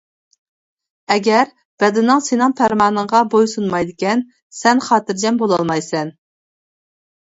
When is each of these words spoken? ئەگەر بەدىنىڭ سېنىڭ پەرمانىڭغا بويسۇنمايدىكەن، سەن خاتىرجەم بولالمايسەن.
ئەگەر 1.15 1.51
بەدىنىڭ 1.83 2.25
سېنىڭ 2.29 2.57
پەرمانىڭغا 2.63 3.23
بويسۇنمايدىكەن، 3.37 4.27
سەن 4.65 4.85
خاتىرجەم 4.91 5.43
بولالمايسەن. 5.47 6.17